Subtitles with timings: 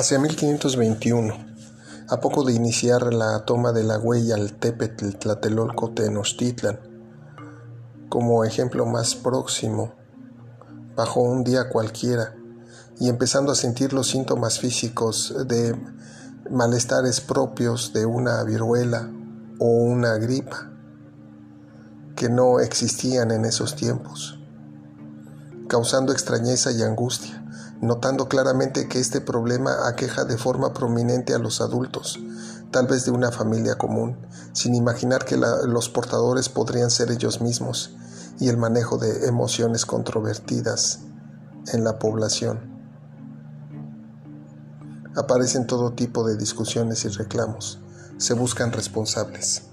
[0.00, 1.34] Hacia 1521,
[2.08, 6.78] a poco de iniciar la toma de la huella al Tepetl Tlatelolco Tenochtitlan,
[8.08, 9.94] como ejemplo más próximo,
[10.94, 12.36] bajo un día cualquiera,
[13.00, 15.74] y empezando a sentir los síntomas físicos de
[16.48, 19.10] malestares propios de una viruela
[19.58, 20.70] o una gripa,
[22.14, 24.38] que no existían en esos tiempos,
[25.66, 27.47] causando extrañeza y angustia
[27.80, 32.18] notando claramente que este problema aqueja de forma prominente a los adultos,
[32.70, 34.16] tal vez de una familia común,
[34.52, 37.96] sin imaginar que los portadores podrían ser ellos mismos,
[38.40, 41.00] y el manejo de emociones controvertidas
[41.72, 42.78] en la población.
[45.16, 47.80] Aparecen todo tipo de discusiones y reclamos,
[48.18, 49.67] se buscan responsables.